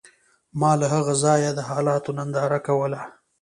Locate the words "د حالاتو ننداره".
1.55-2.59